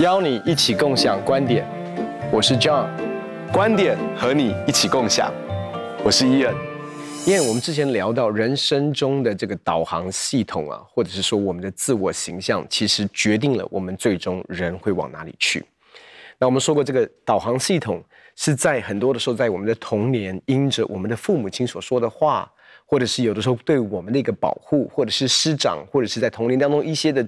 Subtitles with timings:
[0.00, 1.62] 邀你一起共享观点，
[2.32, 2.88] 我是 John，
[3.52, 5.30] 观点和你一起共享，
[6.02, 6.54] 我是 Ian。
[7.26, 15.62] 因为我们之前聊到人生中的这个导航系统啊，或者是说我们的自我形象，其实决定了我们最终人会往哪里去。
[16.38, 18.02] 那我们说过，这个导航系统
[18.36, 22.50] 是在很多的时候，在我们的童年，因着我们的父母亲所说的话。
[22.90, 27.24] 或者是有的时候对我们的一个保护，或者是师长，或者是在童年当中一些的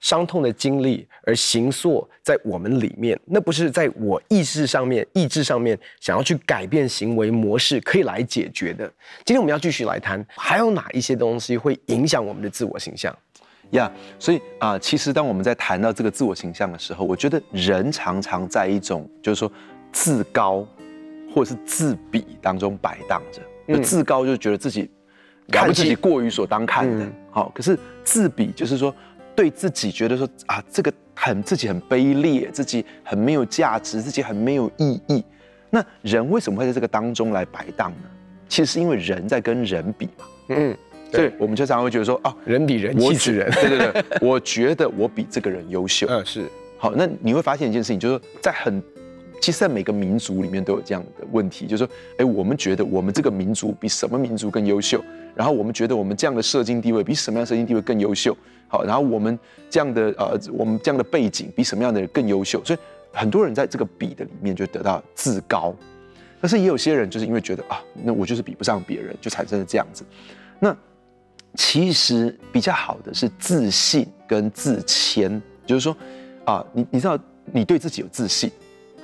[0.00, 8.92] 伤痛的经历而形塑在我们里面，那不是在我意识上面、意志上面想要去改变行为模式可以来解决的。
[9.24, 13.16] 今天我们要继续来谈，还有哪一些东西会影响我们的自我形象？
[13.70, 19.48] 呀，yeah, 所以啊、呃，其实当我们在谈到这个自我形象的时候，我觉得人常常在一种就是说
[19.92, 20.66] 自高
[21.32, 23.40] 或者是自比当中摆荡着，
[23.72, 24.90] 就自高就觉得自己。
[25.50, 28.94] 看自己过于所当看的，好、嗯，可是自比就是说，
[29.36, 35.22] 对自己觉得说啊，这个很自己很卑劣，自己很没有价值，自己很没有意义。
[35.70, 38.08] 那人为什么会在这个当中来摆荡呢？
[38.48, 40.24] 其实是因为人在跟人比嘛。
[40.48, 40.76] 嗯，
[41.12, 43.50] 所以我们就常常会觉得说，哦，人比人气死人。
[43.52, 46.06] 对对对，我觉得我比这个人优秀。
[46.08, 46.44] 嗯，是。
[46.78, 48.82] 好，那你会发现一件事情，就是在很。
[49.44, 58.34] 其实，在每个民族里面都有这样的问题，就是说，哎，我们觉得我们这个民族比什么民族更优秀，然后我们觉得我们这样的社经地位比什么样的社经地位更优秀，
[58.68, 62.78] 好，然后我们这样的呃，我们这样的背景比什么样的人更优秀，所以
[63.12, 65.76] 很多人在这个比的里面就得到自高，
[66.40, 70.06] 但是也有些人就是因为觉得啊，那我就是比不上别人，就产生了这样子。
[70.58, 70.74] 那
[71.54, 75.94] 其实比较好的是自信跟自谦，就是说
[76.46, 77.18] 啊，你你知道
[77.52, 78.50] 你对自己有自信。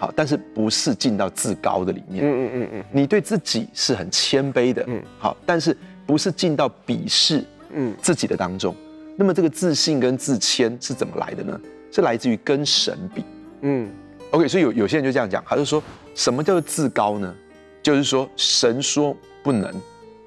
[0.01, 2.25] 好，但是不是进到自高的里面。
[2.25, 4.83] 嗯嗯嗯嗯，你对自己是很谦卑的。
[4.89, 5.77] 嗯，好，但是
[6.07, 8.75] 不是进到鄙视嗯自己的当中。
[9.15, 11.61] 那么这个自信跟自谦是怎么来的呢？
[11.93, 13.23] 是来自于跟神比。
[13.61, 13.91] 嗯
[14.31, 15.83] ，OK，所以有有些人就这样讲，他就说
[16.15, 17.35] 什么叫做自高呢？
[17.83, 19.71] 就是说神说不能，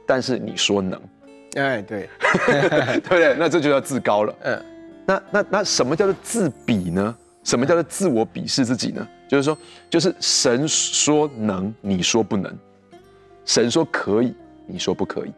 [0.06, 1.02] 但是你说能。
[1.56, 2.08] 哎，对，
[2.46, 3.36] 对不对？
[3.40, 4.36] 那这就叫自高了。
[4.44, 4.66] 嗯，
[5.08, 7.16] 那那那什么叫做自比呢？
[7.44, 9.06] 什么叫做自我鄙视自己呢？
[9.28, 9.58] 就是说，
[9.90, 12.52] 就是神说能，你说不能；
[13.46, 14.34] 神说可以，
[14.68, 15.32] 你说不可以。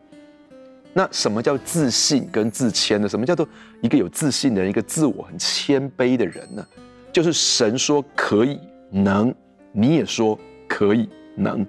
[0.93, 3.07] 那什么叫自信跟自谦呢？
[3.07, 3.47] 什么叫做
[3.81, 6.65] 一个有自信的人，一个自我很谦卑的人呢？
[7.11, 8.59] 就是神说可以
[8.91, 9.33] 能，
[9.71, 11.65] 你也说可以能。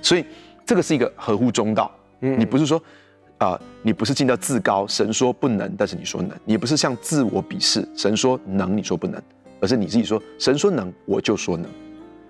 [0.00, 0.24] 所以
[0.64, 1.90] 这个是一个合乎中道。
[2.20, 2.78] 嗯，你不是说
[3.38, 9.22] 啊、呃，你不是进到自高，神说不能，但是你说能；你不是向自我鄙视，神说能，你说不能。
[9.62, 11.70] 而是你自己说，神说能，我就说能。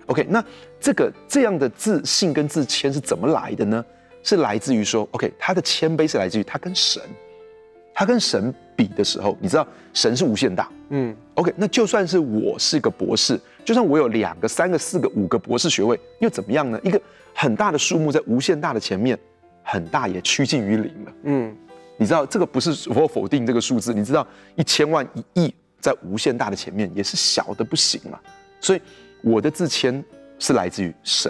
[0.05, 0.43] OK，那
[0.79, 3.83] 这个这样的自信跟自谦是怎么来的呢？
[4.21, 7.01] 是来自于说，OK，他的谦卑是来自于他跟神，
[7.93, 16.79] 他跟神比的时候，你知道神是无限大，嗯，OK，那就算是我是个博士，就算我有两个、三个、四个、五个博士学位，又怎么样呢？
[16.83, 17.01] 一个
[17.33, 19.17] 很大的数目在无限大的前面，
[19.63, 21.55] 很大也趋近于零了，嗯，
[21.97, 25.53] 你知道这个不是我否定这个数字，你知道一千万、一亿。
[25.83, 28.17] 在无限大的前面也是小的不行嘛，
[28.61, 28.81] 所以
[29.21, 30.01] 我的自谦
[30.39, 31.29] 是来自于神，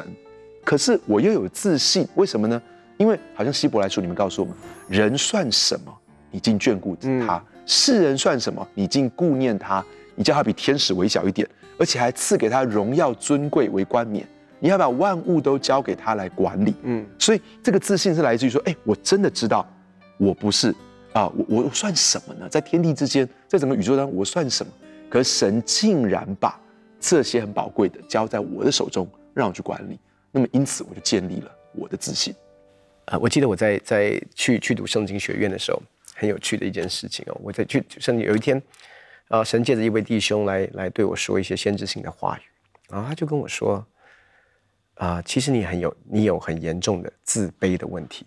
[0.63, 2.61] 可是我又有自信，为什么呢？
[2.97, 4.55] 因为好像希伯来书里面告诉我们，
[4.87, 5.91] 人算什么？
[6.29, 8.65] 你竟眷顾他；嗯、世人算什么？
[8.75, 9.83] 你竟顾念他？
[10.13, 11.49] 你叫他比天使微小一点，
[11.79, 14.23] 而且还赐给他荣耀尊贵为冠冕。
[14.59, 16.75] 你要把万物都交给他来管理。
[16.83, 19.67] 嗯，所以这个自信是来自于说，哎，我真的知道
[20.19, 20.73] 我不是。
[21.13, 22.49] 啊，我我算什么呢？
[22.49, 24.71] 在天地之间，在整个宇宙当中，我算什么？
[25.09, 26.59] 可神竟然把
[26.99, 29.99] 这些很宝贵的交在我的手中，让我去管理。
[30.31, 32.33] 那么因此，我就建立了我的自信。
[33.05, 35.79] 啊，我记得我在在去去读圣经学院的时候，
[36.15, 37.37] 很有趣的一件事情哦。
[37.43, 38.59] 我在去圣经有一天，
[39.27, 42.41] 啊，神借着一位弟兄来来对我说一些先知性的话语，
[42.89, 43.85] 然后他就跟我说，
[44.95, 48.25] 啊，其实你很有你有很严重的自卑的问题。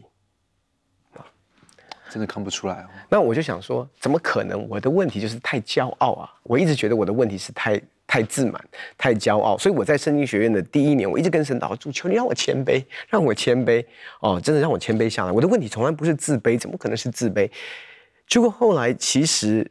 [2.17, 2.87] 真的看不出来哦。
[3.11, 4.67] 那我就想说，怎么可能？
[4.71, 6.33] 我的问题就是太骄傲啊！
[6.45, 8.59] 我一直觉得我的问题是太太自满、
[8.97, 9.59] 太骄傲。
[9.59, 13.85] 所以我在圣经学院的第一年，我一直跟神祷告，主求你让我谦卑，让我谦卑
[14.21, 15.31] 哦，真的让我谦卑下来。
[15.31, 17.51] 我的问题从来不是自卑，怎么可能是自卑？
[18.27, 19.71] 结果后来，其实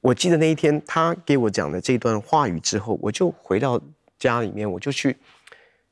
[0.00, 3.78] 我记得那一天他给我讲的这段话语之后，我就回到
[4.18, 5.14] 家里面，我就去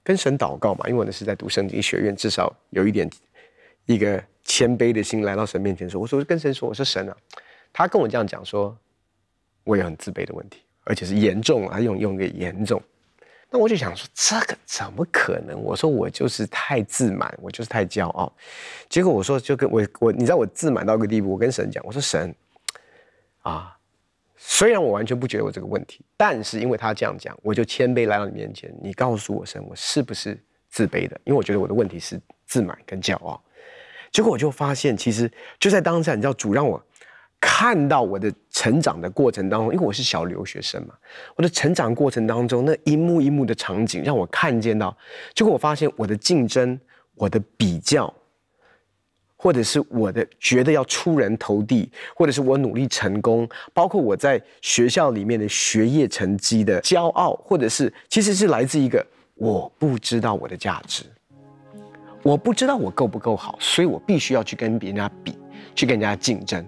[0.03, 3.07] 跟神祷告嘛，因为我那是在读圣经学院，至少有一点
[3.85, 4.25] 一个。
[4.51, 7.17] 谦卑的心来到神面前说：“我说跟神说，我说神啊，
[7.73, 8.77] 他跟我这样讲说，
[9.63, 12.83] 我有很自卑的问题，而且是严重啊，用用个严重。
[13.49, 15.57] 那我就想说，这个怎么可能？
[15.63, 18.33] 我说我就是太自满，我就是太骄傲。
[18.89, 22.35] 结果我说就跟我我，你知道我自满到一个地步，我跟神讲，我说神
[23.43, 23.79] 啊，
[24.37, 28.75] 虽然我完全不觉得我这个问题，但是因为他这样讲，我就谦卑来到你面前。
[28.83, 30.37] 你告诉我神，我是不是
[30.69, 31.21] 自卑的？
[31.23, 33.41] 因为我觉得我的问题是自满跟骄傲。
[34.13, 36.83] 结果我就发现，其实就在当下，你知道，主让我
[37.41, 40.95] 看到我的成长的过程当中，因为我是小留学生嘛，
[41.37, 44.97] 我的成长过程当中那一幕一幕的场景让我看见到。
[45.35, 46.79] 结果我发现我的竞争，
[47.15, 48.13] 我的比较。
[49.43, 59.03] 或者是我的觉得要出人头地，或者是我努力成功，包括我在学校里面的学业成绩的骄傲，或者是其实是来自一个
[59.37, 61.05] 我不知道我的价值，
[62.23, 65.39] 我不知道我够不够好，所以我必须要去跟别人家比，
[65.75, 66.65] 去跟人家竞争。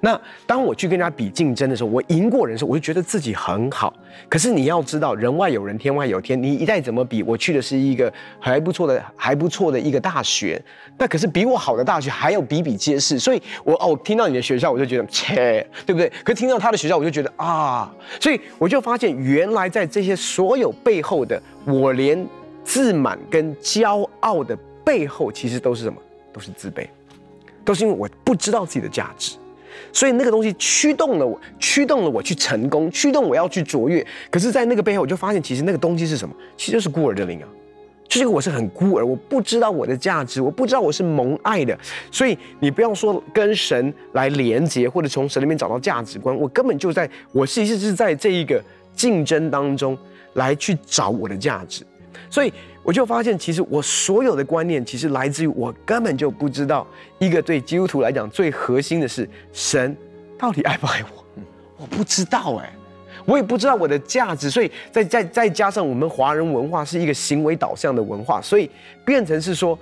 [0.00, 3.92] 那当我去跟人家比竞争的时候，我赢过人的时候，我就觉得自己很好。
[4.30, 6.42] 可是你要知道，人外有人，天外有天。
[6.42, 10.60] 你一再怎么比，我去的是一个还不错的、还不错的一个大学，
[10.96, 13.18] 那可是比我好的大学还有比比皆是。
[13.18, 16.10] 所以我哦，听到你的学校，我就觉得切，对不对？
[16.24, 22.26] 可是听到他的学校，我就觉得啊，所以我就发现，原来在这些所有背后的，我连
[22.64, 25.96] 自满跟骄傲的背后，其实都是什么？
[26.32, 26.88] 都是自卑，
[27.64, 29.36] 都是因为我不知道自己的价值。
[29.92, 34.04] 所以那个东西驱动了我，驱动了我去成功，驱动我要去卓越。
[34.30, 36.34] 可是，在那个背后，我就发现，其实那个东西是什么？
[36.56, 37.48] 其实就是孤儿的灵啊！
[38.08, 41.76] 就是我是很孤儿，我不知道我的价值，我不知道我是蒙爱的。
[42.12, 48.62] 所以你不要说跟神来连接，或者从神里面找到价值观，我根本就在，我其实是在这一个
[48.94, 49.96] 竞争当中
[50.34, 51.84] 来去找我的价值。
[52.34, 52.52] 所以。
[52.86, 56.86] 我就发现，其实我所有的观念，其实来自于我根本就不知道
[57.18, 59.96] 一个对基督徒来讲最核心的是神
[60.36, 61.24] 到底爱不爱我，
[61.78, 62.70] 我不知道哎，
[63.24, 68.68] 我也不知道我的价值，所以再再再加上我们华人文化是一个行为导向的文化，所以
[69.02, 69.78] 变成是说，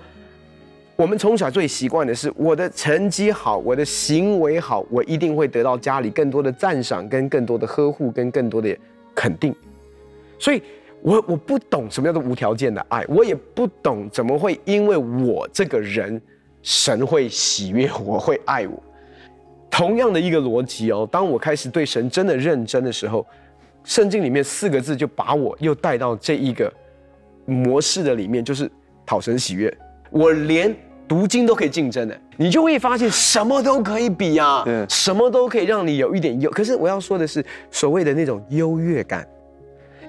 [0.95, 8.79] 我们从小最习惯的是我的成绩好，我的行为好，我一定会得到家里更多的赞赏，跟更多的呵护，跟更多的
[9.13, 9.53] 肯定，
[10.39, 10.63] 所以。
[11.03, 16.21] 我我不懂什么叫做无条件的爱，我也不懂怎么会因为我这个人，
[16.63, 18.83] 神会喜悦我，会爱我。
[19.69, 23.27] 同样的一个逻辑哦，当我开始对神真的认真的时候，
[23.83, 26.73] 圣经里面四个字就把我又带到这一个
[27.47, 28.71] 模式的里面，就是
[29.05, 29.77] 讨神喜悦。
[30.11, 30.73] 我连
[31.09, 36.49] 读经都可以竞争的，你就会发现什么都可以比啊，什么都可以让你有一点优。
[36.51, 39.27] 可是我要说的是，所谓的那种优越感。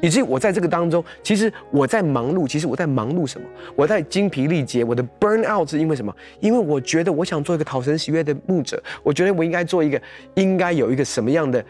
[0.03, 2.45] 以至于我在这个当中，其实我在忙碌。
[2.45, 3.47] 其实我在忙碌什么？
[3.73, 4.83] 我在精疲力竭。
[4.83, 6.13] 我的 burn out 是因为什么？
[6.41, 8.83] 因为我觉得我想做一个讨神喜悦的牧者。
[9.01, 10.01] 我觉得我应该做一个，
[10.35, 11.63] 应该有一个什么样的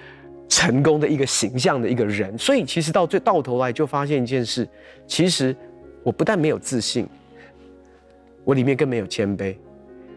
[0.50, 2.36] 成功的一个形象的一个人。
[2.36, 4.68] 所以其实到最到头来就发现一件事：
[5.06, 5.56] 其实
[6.02, 7.08] 我不但没有自信，
[8.44, 9.56] 我里面更没有谦卑。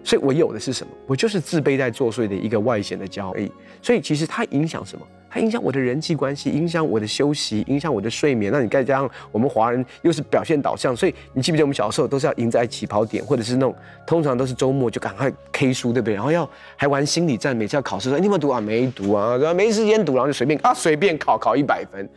[0.02, 0.92] 所以我有的是什么？
[1.06, 3.34] 我就是自卑在作祟的一个外显的骄傲。
[3.82, 5.06] 所以其实它影响什么？
[5.38, 8.52] 影响我的人际关系，影响我的休息，影响我的睡眠。
[8.52, 13.74] 那你再加上我们华人又是表现导向，所以你记不记得我们小时候都是要赢在起跑点，或者是那种
[14.06, 16.14] 通常都是周末就赶快 K 书，对不对？
[16.14, 18.60] 然后要还玩心理战，每次要考试说你有没有读啊？
[18.60, 22.08] 没读啊，没时间读，然后就随便啊随便考考一百分。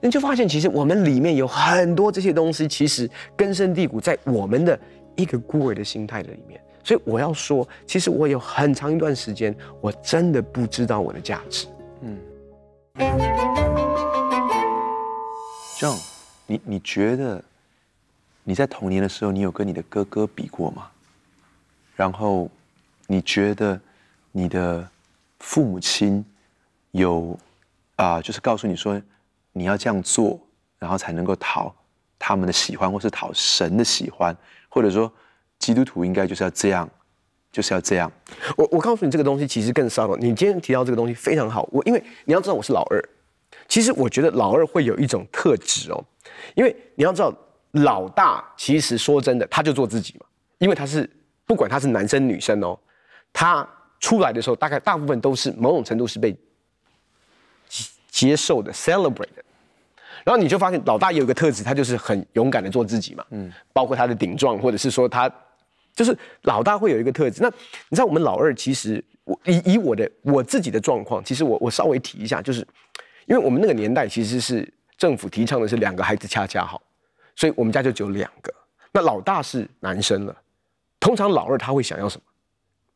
[0.00, 4.78] 你就发现其实我们里面有很多这些东西，其实根深蒂固在我们的
[5.16, 6.60] 一个孤儿的心态的里面。
[6.84, 11.66] 所以我要说，其实我有很长一段时间，我真的不知道我的价值。
[12.02, 12.16] 嗯。
[15.78, 15.98] John，
[16.46, 17.42] 你你觉得
[18.44, 20.88] 你在童年的时候，你有跟你的哥哥比过吗？
[21.94, 22.50] 然后
[23.06, 23.78] 你觉得
[24.32, 24.88] 你的
[25.40, 26.24] 父母亲
[26.92, 27.38] 有
[27.96, 29.00] 啊、就是告诉你说
[29.52, 30.38] 你要这样做，
[30.78, 31.74] 然后才能够讨
[32.18, 34.36] 他们的喜欢，或是讨神的喜欢，
[34.68, 35.10] 或者说
[35.58, 36.88] 基督徒应该就是要这样，
[37.56, 38.12] 就是要这样。
[38.54, 40.16] 我我告诉你，这个东西其实更骚了。
[40.18, 43.02] 你今天提到这个东西非常好，我因为你要知道我是老二。
[43.66, 46.04] 其实我觉得老二会有一种特质哦，
[46.54, 47.34] 因为你要知道，
[47.72, 50.26] 老大其实说真的，他就做自己嘛，
[50.58, 51.08] 因为他是
[51.46, 52.78] 不管他是男生女生哦，
[53.32, 53.66] 他
[54.00, 56.36] 出来的时候大概大部分都是某种程度是被
[58.10, 59.42] 接受的，celebrate 的。
[60.24, 65.32] 然后你就发现老大有一个特质，他就是很勇敢的做自己嘛，嗯，包括他的顶撞，或者是说他
[65.96, 67.42] 就是老大会有一个特质。
[67.42, 67.48] 那
[67.88, 72.64] 你知道我们老二其实我以以我的我自己的状况，其实我我稍微提一下就是。
[73.28, 76.80] 因为我们那个年代其实是政府提倡的是两个孩子恰恰好，
[77.34, 78.54] 所以我们家就只有两个。
[78.92, 80.36] 那老大是男生了，
[81.00, 82.22] 通常老二他会想要什么？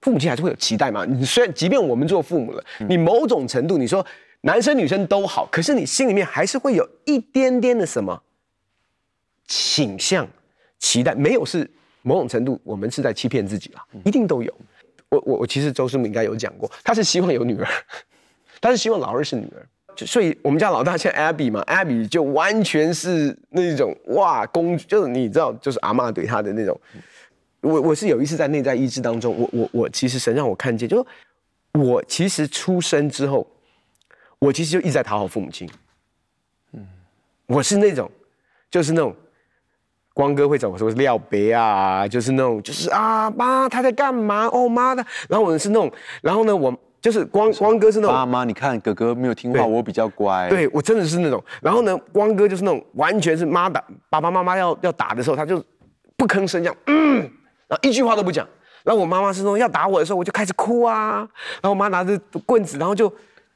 [0.01, 1.05] 父母亲还是会有期待嘛？
[1.05, 4.07] 你虽然即便我们做父母了，你某种程度你说
[4.43, 8.23] 男生女生都好，可是你心里面还是会有一点点的什么
[9.49, 10.29] 倾向、
[10.79, 11.13] 期待？
[11.13, 11.69] 没有是
[12.03, 14.55] 某种程度我们是在欺骗自己啦，一定都有。
[15.09, 17.67] 我我我其实周师母应该有讲过，他是希望有女儿。
[18.63, 19.67] 他是希望老二是女儿，
[20.07, 26.79] 所以我们家老大像 Abby 嘛，Abby 就完全是那种哇公，就是你知道，就是阿嬷对他的那种。
[27.63, 31.07] 我我是有一次在内在意志当中，我我我其实神让我看见，就是
[31.81, 33.47] 我其实出生之后，
[34.39, 35.67] 我其实就一直在讨好父母亲。
[36.73, 36.87] 嗯，
[37.47, 38.11] 我是那种，
[38.71, 39.17] 就是那种。
[40.13, 44.47] 光哥会找我说廖别啊，就是那种，就是啊妈他在干嘛？
[44.53, 45.91] 哦妈的，然后我是那种，
[46.21, 55.63] 然后呢我就是光光哥是那种，妈妈你看哥哥没有听话，我比较乖，对我真的是那种，然后呢光哥就是那种完全是妈打爸爸妈妈要要打的时候，他就
[56.17, 57.21] 不吭声这样，嗯，
[57.69, 58.47] 然后一句话都不讲，
[58.83, 61.19] 然后我妈妈是那种要打我的时候，我就开始哭啊，
[61.63, 63.11] 然后我妈拿着棍子，然后就。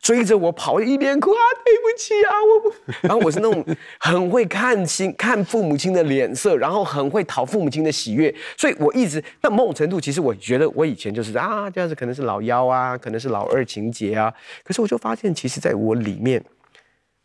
[0.04, 2.75] 追着我跑，一边哭啊，对不起啊，我不。
[3.08, 3.64] 然后我是那种
[3.99, 14.30] 很会看清看父母亲的脸色，然后很会讨父母亲的喜悦，所以我一直到某种程度，其实我觉得我以前就是啊，这样子可能是老幺啊，可能是老二情节啊。
[14.62, 16.44] 可是我就发现，其实在我里面，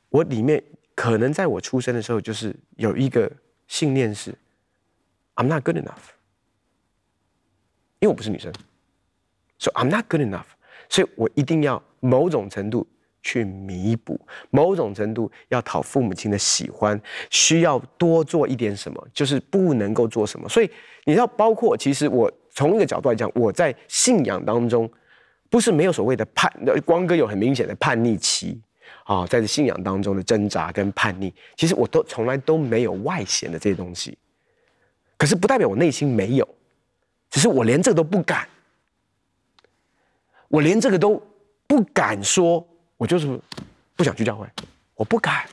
[0.07, 0.63] 我里面
[0.95, 3.29] 可能在我出生的时候，就是有一个
[3.67, 4.33] 信念是
[5.35, 6.15] ，I'm not good enough，
[7.99, 8.53] 因为我不是女生
[9.57, 10.45] ，so I'm not good enough，
[10.89, 11.81] 所以我一定要。
[12.01, 12.87] 某种程度
[13.21, 14.17] 去弥补，
[14.51, 16.97] 某种程度要讨父母亲的喜欢，
[17.29, 20.47] 需要多做一点什么，就是不能够做什么。
[20.47, 20.71] 所以
[21.03, 24.89] 你知道，包括其实我从一个角度来讲，我在信仰当中
[25.49, 26.49] 不是没有所谓的叛，
[26.85, 28.57] 光哥有很明显的叛逆期
[29.03, 34.17] 啊，在这信仰当中的挣扎跟叛逆，其实我都从来都没有外显的这些东西。
[35.17, 36.47] 可是不代表我内心没有，
[37.29, 38.47] 只是我连这个都不敢，
[40.49, 41.21] 我连这个都。
[41.69, 43.39] 不敢说，我就是
[43.95, 44.43] 不想去教会，
[44.95, 45.45] 我不敢，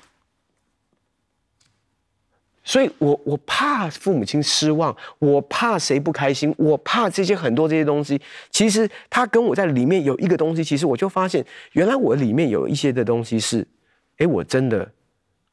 [2.65, 8.19] 所以我我怕父母亲失望，我怕谁不开心，我怕这些很多这些东西。
[8.51, 13.69] 其实他跟我在里面有一个东西，其实我就发现，原来我里面有一些的东西是，
[14.17, 14.91] 哎，我真的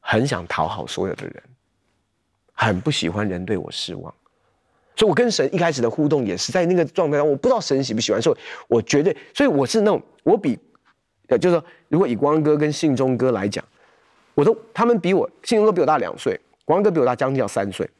[0.00, 1.42] 很想讨好所有的人，
[2.54, 4.14] 很不喜欢人对我失望。
[4.96, 10.56] 所以，我跟神一开始的互动也是在那个状态上，我不知道神喜不喜欢，所以我绝对，所以我是那种，我比，
[11.28, 13.64] 呃，就是说，如果以光哥跟信忠哥来讲，
[14.34, 17.90] 我都他们比我，信忠哥比我大两岁，光哥比我大将近要三岁，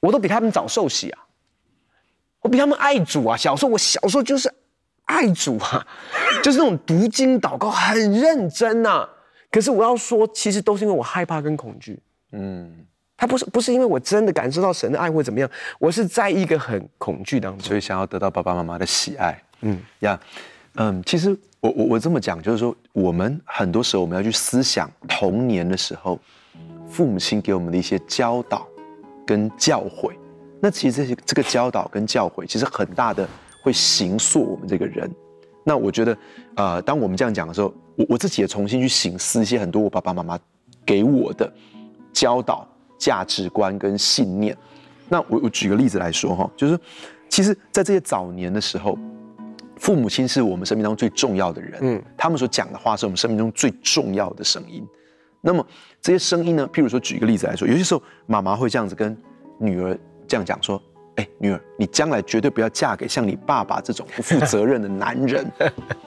[0.00, 1.26] 我都比他们早受洗啊，
[2.40, 4.50] 我比他们爱主啊，小时候我小时候就是
[5.04, 5.86] 爱主啊，
[6.42, 9.10] 就是那种读经祷告很认真呐、啊，
[9.50, 12.00] 可是我要说，其实都是因为我害怕跟恐惧，
[12.32, 12.86] 嗯。
[13.20, 15.48] 他不是不是因为我真的感受到神的爱或怎么样，
[15.78, 19.38] 我是在一个很恐惧当中，所以想要得到爸爸妈妈的喜爱。
[19.60, 20.18] 嗯呀，
[20.76, 26.18] 嗯，其实我我我这么讲，就是说我们很多时候我们要去思想童年的时候，
[26.88, 28.66] 父母亲给我们的一些教导
[29.26, 30.14] 跟教诲。
[30.58, 33.28] 那其实这些这个教导跟教诲，其实很大的
[33.62, 35.10] 会形塑我们这个人。
[35.62, 36.16] 那我觉得，
[36.56, 40.38] 呃，当我们这样讲的时候，我我自己也重新去醒思一些很多我爸爸妈妈
[40.86, 41.52] 给我的
[42.14, 42.66] 教导。
[43.00, 44.56] 价值观跟信念，
[45.08, 46.78] 那我我举个例子来说哈，就是
[47.30, 48.96] 其实，在这些早年的时候，
[49.76, 54.86] 父母亲是我们生命当中最重要的人，嗯，他们所讲的话是我们生命中最重要的声音。
[55.40, 55.66] 那么
[56.02, 59.16] 这些声音呢，譬如说举一个例子来说，有些时候妈妈会这样子跟
[59.58, 60.80] 女儿这样讲说
[61.16, 65.50] ：“哎，女儿，你将来绝对不要嫁给像你爸爸这种不负责任的男人。”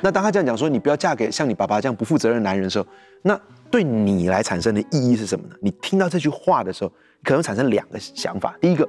[0.00, 2.86] 那当他这样讲说：“你不要嫁给像你爸爸这样不负责任的男人”的时候，
[3.22, 3.38] 那。
[3.68, 5.56] 对你来产生的意义是什么呢？
[5.60, 6.92] 你听到这句话的时候，
[7.24, 8.56] 可能产生两个想法。
[8.60, 8.88] 第一个，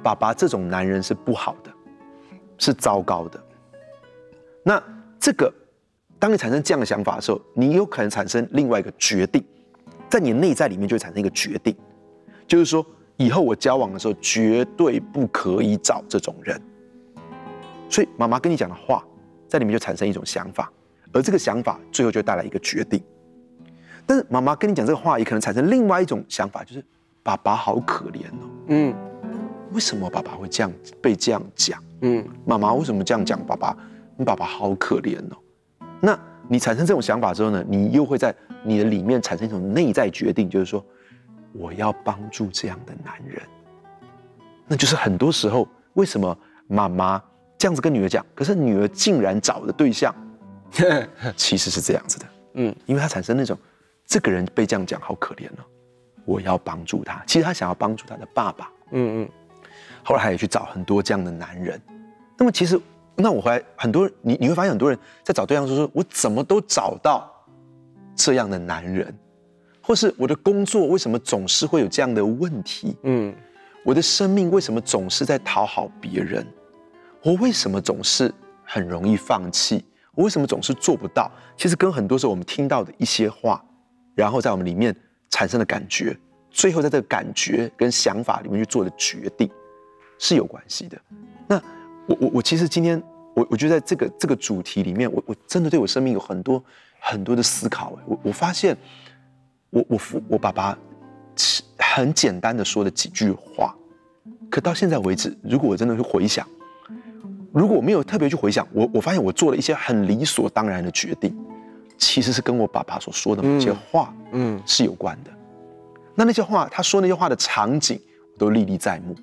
[0.00, 1.72] 爸爸这种男人是不好的，
[2.56, 3.44] 是糟糕的。
[4.62, 4.80] 那
[5.18, 5.52] 这个，
[6.20, 9.44] 当你产生这样的想法的时候，你有可能产生另外一个决定，
[10.08, 11.76] 在你内在里面就会产生一个决定，
[12.46, 16.62] 就是说，以后我交往的时候绝对不可以找这种人。
[17.90, 19.04] 所以妈妈跟你讲的话，
[19.54, 20.68] 在里面就产生一种想法，
[21.12, 23.00] 而这个想法最后就带来一个决定。
[24.04, 26.84] 但是妈妈跟你讲这个话，也可能产生另外一种想法，就是
[27.22, 28.50] 爸爸好可怜哦。
[28.66, 28.92] 嗯，
[29.70, 31.80] 为什么爸爸会这样被这样讲？
[32.00, 33.38] 嗯，妈妈为什么这样讲？
[33.46, 33.76] 爸爸，
[34.16, 35.36] 你爸爸好可怜哦。
[36.00, 36.18] 那
[36.48, 38.34] 你产生这种想法之后呢，你又会在
[38.64, 40.84] 你的里面产生一种内在决定，就是说
[41.52, 43.40] 我要帮助这样的男人。
[44.66, 47.22] 那就是很多时候为什么妈妈
[47.58, 50.14] 这样子跟女儿讲，可是女儿竟然找的对象
[51.36, 52.26] 其实是这样子的。
[52.54, 53.56] 嗯，因为她产生那种。
[54.06, 55.64] 这个人被这样讲，好可怜哦！
[56.26, 57.24] 我要帮助他。
[57.26, 58.70] 其实他想要帮助他的爸爸。
[58.90, 59.28] 嗯嗯。
[60.02, 61.80] 后来他也去找很多这样的男人。
[62.36, 62.78] 那么其实，
[63.16, 67.32] 那我回来很多人，你你会发现很多人在找对象的时候说，我怎么都找到
[68.14, 69.12] 这样的男人，
[69.80, 72.94] 或是我的工作为什么总是会有这样的问题？
[73.04, 73.34] 嗯。
[73.86, 76.46] 我的生命为什么总是在讨好别人？
[77.24, 79.82] 我为什么总是很容易放弃？
[80.14, 81.30] 我为什么总是做不到？
[81.56, 83.64] 其实跟很多时候我们听到的一些话，
[84.14, 84.94] 然后在我们里面
[85.30, 86.14] 产生的感觉，
[86.50, 89.50] 最后在这个感觉跟想法里面去做的决定，
[90.18, 91.00] 是有关系的。
[91.48, 91.56] 那
[92.06, 93.02] 我我我其实今天
[93.34, 96.62] 我我觉得在这个这个主题里面，我我真的对我生命有很多
[97.00, 97.98] 很多的思考。
[98.04, 98.76] 我我发现
[99.70, 100.78] 我我父我爸爸
[101.78, 103.74] 很简单的说的几句话，
[104.50, 106.46] 可到现在为止，如果我真的去回想。
[107.54, 111.32] 如果我没有特别去回想，我我发现我做了一些很理所当然的决定，
[111.96, 115.30] 其实是跟我爸爸所说的某些话，嗯，是有关的。
[116.16, 118.00] 那那些话，他说那些话的场景，
[118.32, 119.14] 我都历历在目。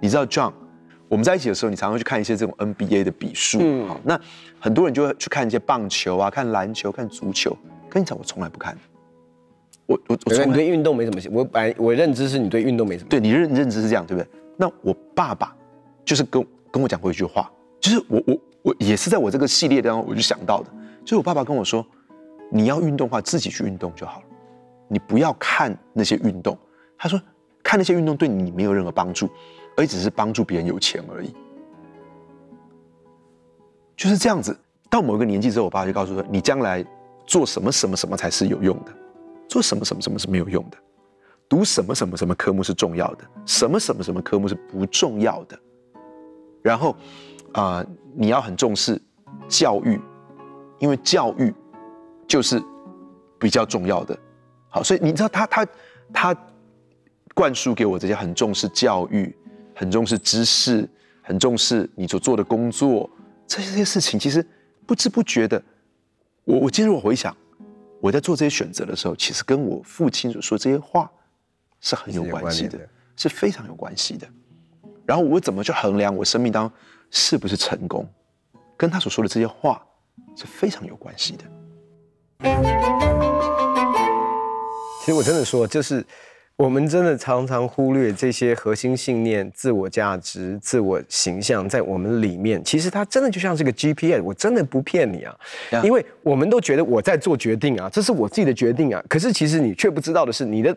[0.00, 0.52] 你知道，John，
[1.08, 4.20] 我们在一起的时候，你常常去看一些这种 NBA 的比数，嗯，好，那
[4.60, 7.56] 很多人就会去看一些棒球啊，看篮球，看足球。
[7.88, 8.76] 跟你讲，我从来不看。
[9.86, 11.36] 我我我从对运动没什么兴趣。
[11.36, 13.10] 我本来我认知是你对运动没什么。
[13.10, 14.28] 对你认认知是这样，对不对？
[14.56, 15.54] 那我爸爸
[16.04, 17.50] 就是跟跟我讲过一句话。
[17.84, 20.70] 就是我我我也是在我这个系列当中，我就想到的，
[21.04, 21.86] 就是我爸爸跟我说，
[22.50, 24.26] 你要运动的话，自己去运动就好了，
[24.88, 26.56] 你不要看那些运动。
[26.96, 27.20] 他说，
[27.62, 29.28] 看那些运动对你没有任何帮助，
[29.76, 31.34] 而只是帮助别人有钱而已。
[33.94, 34.58] 就是这样子。
[34.88, 36.82] 到某一个年纪之后，我爸就告诉说，你将来
[37.26, 38.92] 做什么什么什么才是有用的，
[39.46, 40.78] 做什么什么什么是没有用的，
[41.50, 45.58] 读什么什么什么科目是重要的，什么什么什么科目是不重要的，
[46.62, 46.96] 然后。
[47.54, 49.00] 啊、呃，你要很重视
[49.48, 50.00] 教育，
[50.78, 51.52] 因为教育
[52.28, 52.62] 就是
[53.38, 54.16] 比较重要的。
[54.68, 55.66] 好，所以你知道他他
[56.12, 56.36] 他
[57.32, 59.34] 灌输给我这些很重视教育、
[59.74, 60.88] 很重视知识、
[61.22, 63.08] 很重视你所做的工作
[63.46, 64.44] 这些这些事情，其实
[64.84, 65.62] 不知不觉的，
[66.44, 67.36] 我我今日我回想，
[68.00, 71.10] 我在做这些选择的时候，其实跟我父亲所说这些话
[71.80, 72.78] 是很有关系的，
[73.16, 74.26] 是非常有关系的。
[75.06, 76.76] 然后我怎么去衡量我生命当中
[77.16, 78.04] 是不是成功，
[78.76, 79.80] 跟他所说的这些话
[80.36, 81.44] 是非常有关系的。
[84.98, 86.04] 其实我真的说，就是
[86.56, 92.62] 我们真的常常忽略这些核心信念、自我价值、自我形象在我们里面。
[92.64, 95.36] 其实它真的就像是个 GPS，我真的不骗你啊，
[95.84, 99.00] 因为我们都觉得我在做决定啊，这是我自己的决定啊。
[99.08, 100.76] 可是其实你却不知道的是，你的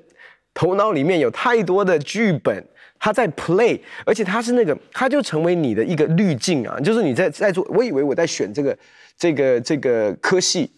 [0.54, 2.64] 头脑里面有太多的剧本。
[3.00, 7.66] 他在 play，而且他是那个，他就成为你的一个滤镜啊，就是你在在做。
[7.70, 8.78] 我以为我在选这个
[9.18, 10.72] 这个这个科系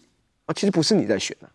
[0.46, 1.48] 啊，其实不是你在选啊，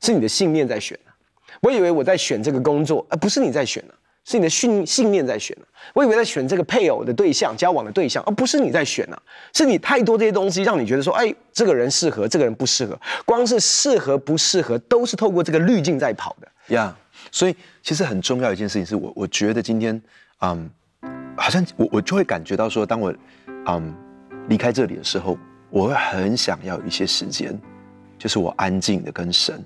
[0.00, 1.14] 是你的信念在选啊。
[1.60, 5.64] 我以为我在选这个工作，啊不是你在选啊，是你的信信念在选啊。
[5.94, 9.22] 我以为在选这个配偶的对象、交往的对象，而不是你在选啊，
[9.54, 12.98] 是你太多这些东西让你觉得说，哎，这个人适合，这个人不适合。
[13.24, 16.94] 光是适合不适合，都是透过这个滤镜在跑的呀。
[17.34, 20.00] 所以，其实很重要一件事情是我，我觉得今天，
[20.38, 20.70] 嗯，
[21.36, 23.12] 好像我我就会感觉到说，当我，
[23.66, 23.92] 嗯，
[24.48, 25.36] 离开这里的时候，
[25.68, 27.60] 我会很想要有一些时间，
[28.16, 29.60] 就是我安静的跟神，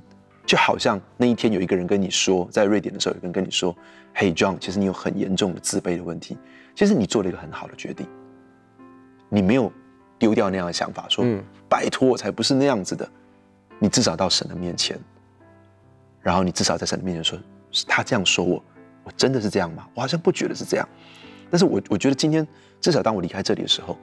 [0.46, 3.76] 就好像那一天有一个人跟你说，在瑞典的时候，有个人跟你说
[4.14, 6.38] ，Hey John，其实你有很严重的自卑的问题，
[6.74, 8.07] 其实你做了一个很好的决定，
[9.28, 9.70] 你没有
[10.18, 13.07] 丢掉那样的想法，说，嗯，拜托我才不是那样子的，
[13.78, 14.98] 你至少到神的面前，
[16.22, 17.38] 然后你至少在神的面前说。
[17.70, 18.62] 是他这样说我，
[19.04, 19.87] 我真的是这样吗？
[19.94, 20.88] 我好像不觉得是这样，
[21.50, 22.46] 但是我我觉得今天
[22.81, 23.98] 至少当我离开这里的时候，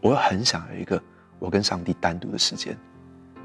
[0.00, 1.02] 我会很想有一个
[1.38, 2.76] 我跟上帝单独的时间，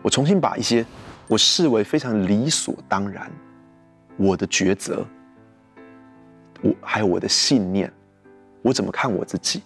[0.02, 0.86] 我重新把一些
[1.28, 3.32] 我视为非常理所当然
[4.18, 5.06] 我的抉择，
[6.62, 7.92] 我还有我的信念，
[8.62, 9.62] 我怎么看我自己，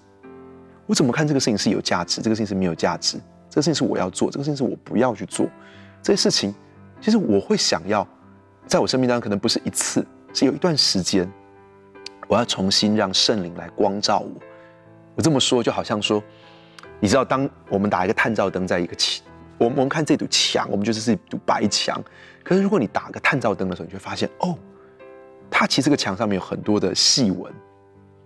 [0.85, 3.17] 我怎么看这个事情是有价值，这个事情是没有价值，
[3.49, 5.47] 这个事情是我要做，这个事情是我不要去做，
[6.01, 6.53] 这些事情
[7.01, 8.07] 其实我会想要。
[8.69, 11.27] 在我生命当中，可能不是一次，是有一段时间，
[12.27, 14.29] 我要重新让圣灵来光照我。
[15.15, 16.23] 我这么说，就好像说，
[16.99, 19.25] 你知道，当我们打一个探照灯在一个墙，
[19.57, 21.99] 我们我们看这堵墙，我们觉得是一堵白墙。
[22.43, 24.55] 可是如果你打个探照灯的时候，你就会发现，哦，
[25.49, 27.51] 它其实这个墙上面有很多的细纹，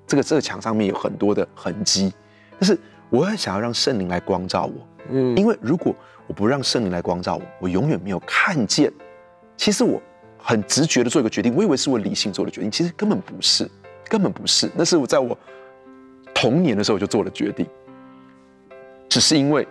[0.06, 2.14] 这个这个墙上面有很多的痕迹。
[2.60, 2.78] 但是
[3.10, 5.96] 我很想要让圣灵来光照我，嗯，因为如果
[6.28, 8.92] 我不让圣灵来光照我，我永远没有看见，
[9.56, 10.02] 其实我。
[10.46, 13.70] 很直觉的做一个决定，我以为是我理性做的决定，其实根本不是，
[14.10, 14.70] 根本不是。
[14.76, 15.38] 那是我在我
[16.36, 17.66] 童年的时候就做了决定，
[19.08, 19.66] 只是因为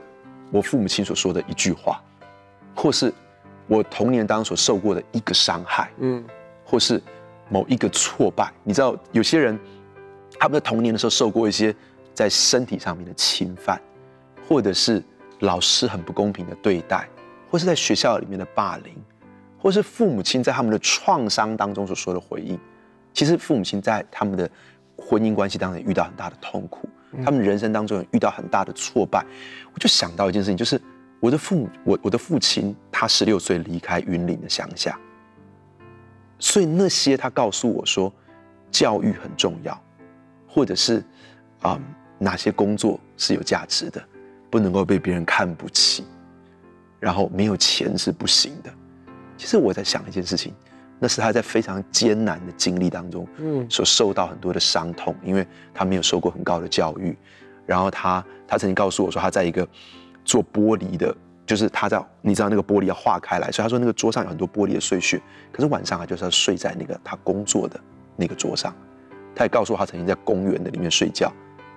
[0.51, 2.03] 我父母亲所说的一句话，
[2.75, 3.13] 或是
[3.67, 6.25] 我童年当中所受过的一个伤害，嗯，
[6.65, 7.01] 或是
[7.51, 8.51] 某一个挫败。
[8.65, 9.59] 你知道，有些人
[10.41, 11.75] 他们在童年的时候受过一些
[12.15, 13.79] 在身体上面的侵犯，
[14.49, 15.03] 或者是
[15.41, 17.07] 老师很不公平的对待，
[17.51, 18.95] 或是在学校里面的霸凌。
[19.63, 22.59] 或是父母亲在他们的创伤当中所说的回应，
[23.13, 24.51] 其实父母亲在他们的
[24.97, 26.89] 婚姻关系当中也遇到很大的痛苦，
[27.25, 29.25] 他们人生当中也遇到很大的挫败。
[29.73, 30.81] 我就想到一件事情，就是
[31.21, 34.99] 我的父母，我我的父亲，他十六岁离开云林的乡下，
[36.41, 38.13] 所以那些他告诉我说，
[38.69, 39.81] 教育很重要，
[40.49, 40.99] 或者是
[41.61, 44.03] 啊、嗯、哪些工作是有价值的，
[44.51, 46.05] 不能够被别人看不起，
[46.99, 48.75] 然后没有钱是不行的。
[49.37, 50.55] 其实我在想一件事情，
[50.99, 57.17] 那是他在非常艰难的经历当中，嗯，所受到很多的伤痛，因为他没有受过很高的教育，
[57.67, 59.67] 然后他他曾经告诉我说，他在一个。
[60.25, 61.13] 做玻璃的，
[61.45, 65.21] 就是他在，你知道那个玻璃要化开来，所以他说那个桌上有很多玻璃的碎屑。
[65.51, 67.81] 可是晚上啊就是要睡在那个他工作的
[68.15, 68.73] 那个桌上。
[69.35, 71.33] 他也告诉我，他曾经在公园的里面睡觉，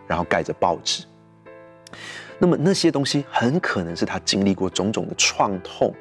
[0.06, 1.06] 然后盖着报纸。
[2.38, 5.92] 那么那些东西很可能是他经历过种种的创痛，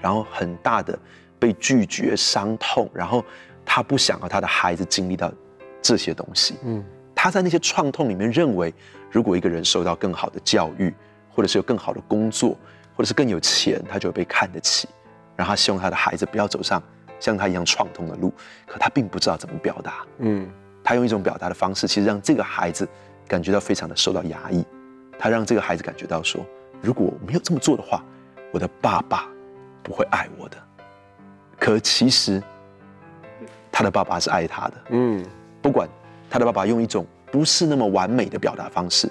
[0.00, 0.98] 然后很大的
[1.38, 3.24] 被拒绝、伤痛，然后
[3.64, 5.32] 他不想要他的孩子经历到
[5.80, 6.56] 这些东西。
[6.64, 6.84] 嗯，
[7.14, 8.72] 他在那些创痛里面认为，
[9.10, 10.92] 如果一个人受到更好的教育，
[11.30, 12.56] 或者是有更好的工作，
[12.94, 14.88] 或者是更有钱，他就会被看得起。
[15.36, 16.82] 然后他希望他的孩子不要走上
[17.18, 18.32] 像他一样创痛的路，
[18.66, 20.04] 可他并不知道怎么表达。
[20.18, 20.48] 嗯，
[20.84, 22.86] 他用一种表达的方式，其实让这个孩子
[23.26, 24.64] 感觉到非常的受到压抑。
[25.18, 26.44] 他让这个孩子感觉到说，
[26.82, 28.04] 如果我没有这么做的话，
[28.52, 29.28] 我的爸爸
[29.82, 30.56] 不会爱我的。
[31.58, 32.42] 可其实
[33.70, 34.74] 他的爸爸是爱他的。
[34.90, 35.24] 嗯，
[35.60, 35.88] 不管
[36.28, 39.10] 他的爸爸用一种不是那么完美的表达方式。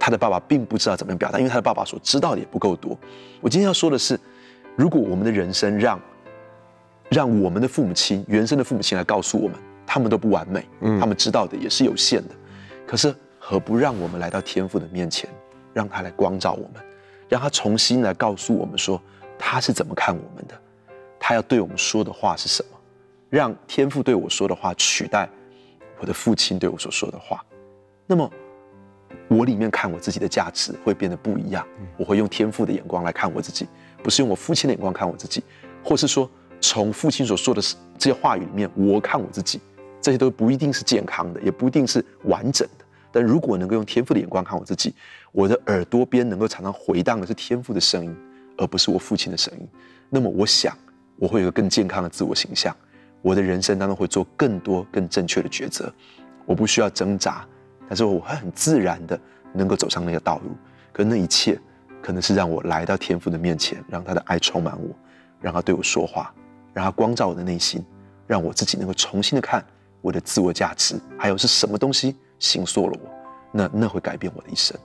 [0.00, 2.96] 他的爸爸并不知道怎么样表达，因为他的爸爸所知道的也不够多。
[3.40, 4.18] 我今天要说的是，
[4.76, 6.00] 如果我们的人生让
[7.10, 10.64] 让我们的父母亲、原生的父母亲来告诉我们，他们都不完美，
[11.00, 12.34] 他们知道的也是有限的。
[12.86, 15.28] 可是何不让我们来到天父的面前，
[15.74, 16.74] 让他来光照我们，
[17.28, 19.02] 让他重新来告诉我们说
[19.38, 20.60] 他是怎么看我们的，
[21.18, 22.78] 他要对我们说的话是什么？
[23.30, 25.28] 让天父对我说的话取代
[26.00, 27.44] 我的父亲对我所说的话。
[28.06, 28.30] 那么。
[29.28, 31.66] 我里面看我自己的价值会变得不一样，
[31.98, 33.66] 我会用天父的眼光来看我自己，
[34.02, 35.42] 不是用我父亲的眼光看我自己，
[35.84, 36.28] 或是说
[36.60, 37.60] 从父亲所说的
[37.98, 39.60] 这些话语里面我看我自己，
[40.00, 42.84] 这些都不一定是健康的，也不一定是完整的。
[43.12, 44.94] 但如果能够用天父的眼光看我自己，
[45.32, 48.16] 我的耳朵边能够常常回荡的是天父的声音，
[48.58, 49.66] 而不是我父亲的声音，
[50.10, 50.76] 那么我想
[51.16, 52.76] 我会有个更健康的自我形象，
[53.22, 55.92] 我的人生当中会做更多更正确的抉择，
[56.44, 57.46] 我不需要挣扎。
[57.88, 59.18] 但是我会很自然的
[59.54, 60.50] 能够走上那个道路，
[60.92, 61.58] 可那一切
[62.02, 64.94] 可能是让我来到天父的面前，让他的爱充满我，
[65.40, 66.34] 让他对我说话，
[66.74, 67.82] 让他光照我的内心，
[68.26, 69.64] 让我自己能够重新的看
[70.02, 73.10] 我的自我价值，还有是什么东西形塑了我，
[73.50, 74.78] 那那会改变我的一生。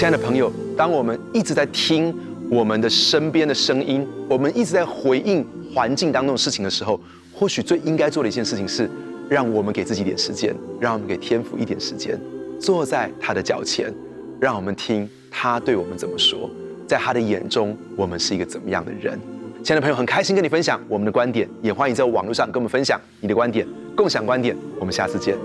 [0.00, 2.10] 亲爱的朋友，当我们一直在听
[2.50, 6.98] 我们的身边的声音，我们一直在回应环境当中的事情的时候，
[7.34, 8.90] 或许最应该做的一件事情是，
[9.28, 12.18] 让我们给自己一点时间，让我们给天父一点时间，
[12.58, 13.92] 坐在他的脚前，
[14.40, 16.48] 让我们听他对我们怎么说，
[16.86, 19.20] 在他的眼中，我们是一个怎么样的人。
[19.62, 24.56] 亲爱的朋友，很开心跟你分享我们的观点，也欢迎在网络上跟我们分享你的观点，共享观点。
[24.78, 25.36] 我们下次见。